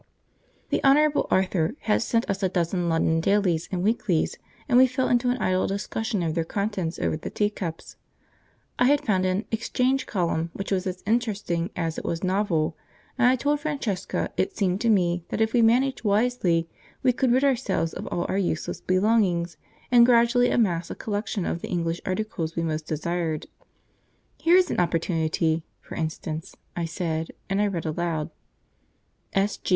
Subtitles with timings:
[0.69, 4.35] The Honourable Arthur had sent us a dozen London dailies and weeklies,
[4.67, 7.97] and we fell into an idle discussion of their contents over the teacups.
[8.79, 12.75] I had found an 'exchange column' which was as interesting as it was novel,
[13.15, 16.67] and I told Francesca it seemed to me that if we managed wisely
[17.03, 19.55] we could rid ourselves of all our useless belongings,
[19.91, 23.45] and gradually amass a collection of the English articles we most desired.
[24.39, 28.31] "Here is an opportunity, for instance," I said, and I read aloud
[29.35, 29.69] "'S.G.